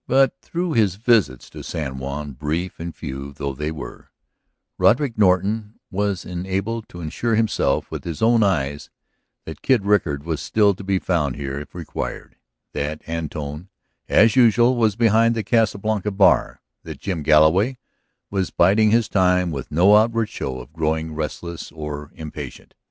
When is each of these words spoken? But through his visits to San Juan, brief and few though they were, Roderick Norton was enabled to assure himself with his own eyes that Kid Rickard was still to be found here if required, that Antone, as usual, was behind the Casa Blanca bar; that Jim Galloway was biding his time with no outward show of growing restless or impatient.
But 0.07 0.33
through 0.41 0.73
his 0.73 0.95
visits 0.95 1.47
to 1.51 1.61
San 1.61 1.99
Juan, 1.99 2.31
brief 2.33 2.79
and 2.79 2.95
few 2.95 3.33
though 3.33 3.53
they 3.53 3.69
were, 3.71 4.09
Roderick 4.79 5.15
Norton 5.15 5.75
was 5.91 6.25
enabled 6.25 6.89
to 6.89 7.01
assure 7.01 7.35
himself 7.35 7.91
with 7.91 8.03
his 8.03 8.19
own 8.19 8.41
eyes 8.41 8.89
that 9.45 9.61
Kid 9.61 9.85
Rickard 9.85 10.23
was 10.23 10.41
still 10.41 10.73
to 10.73 10.83
be 10.83 10.97
found 10.97 11.35
here 11.35 11.59
if 11.59 11.75
required, 11.75 12.35
that 12.73 13.03
Antone, 13.07 13.69
as 14.09 14.35
usual, 14.35 14.75
was 14.75 14.95
behind 14.95 15.35
the 15.35 15.43
Casa 15.43 15.77
Blanca 15.77 16.09
bar; 16.09 16.63
that 16.81 16.99
Jim 16.99 17.21
Galloway 17.21 17.77
was 18.31 18.49
biding 18.49 18.89
his 18.89 19.07
time 19.07 19.51
with 19.51 19.69
no 19.71 19.95
outward 19.95 20.29
show 20.29 20.59
of 20.59 20.73
growing 20.73 21.13
restless 21.13 21.71
or 21.71 22.09
impatient. 22.15 22.73